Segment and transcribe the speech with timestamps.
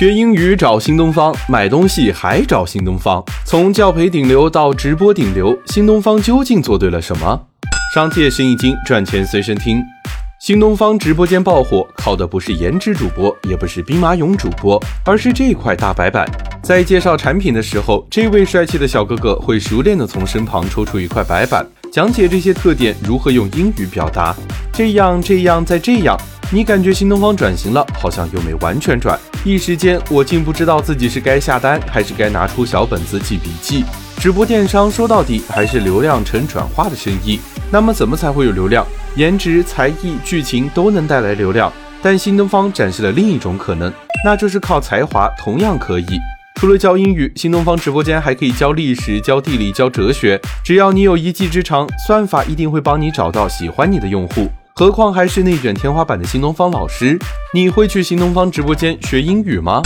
[0.00, 3.22] 学英语找新东方，买东西还找新东方。
[3.44, 7.38] 从教培顶流到直播顶流，新东方究竟做对了什么？
[7.94, 9.82] 商界生意经，赚钱随身听。
[10.40, 16.26] 新东方直播间爆火，靠的不是颜值主播，也不是兵马俑主播，而是这块大白板。
[16.62, 24.34] 在介绍产品的时候，这位帅气的小哥哥会熟练的从身旁抽出一块白板，讲解这些特点如何用英语表达。
[24.72, 26.18] 这样，这样，再这样。
[26.52, 29.16] 你感觉新东方转型了，好像又没完全转。
[29.44, 33.84] 一时间，我竟不知道自己是该下单，还是该拿出小本子记笔记。
[34.18, 37.38] 直播电商说到底还是流量成转化的生意。
[37.70, 38.84] 那么，怎么才会有流量？
[39.14, 41.72] 颜值、才艺、剧情都能带来流量，
[42.02, 43.92] 但新东方展示了另一种可能，
[44.24, 46.18] 那就是靠才华同样可以。
[46.56, 50.40] 除了教英语，新东方直播间还可以教历史、教地理、教哲学。
[50.64, 54.50] 只要你有一技之长，算法一定会帮你找到喜欢你的用户。
[54.80, 57.18] 何况还是内卷天花板的新东方老师，
[57.52, 59.82] 你会去新东方直播间学英语吗？